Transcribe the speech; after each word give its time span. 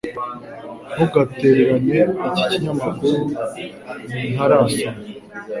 Ntugatererane 0.93 1.99
iki 2.27 2.41
kinyamakuru 2.49 3.17
Ntarasoma 4.33 4.99